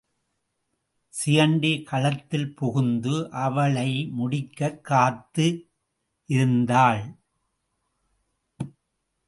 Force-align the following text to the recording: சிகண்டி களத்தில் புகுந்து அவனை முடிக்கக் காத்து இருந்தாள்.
சிகண்டி 1.09 1.83
களத்தில் 1.83 2.55
புகுந்து 2.55 3.31
அவனை 3.31 4.07
முடிக்கக் 4.11 4.83
காத்து 4.83 5.69
இருந்தாள். 6.25 7.15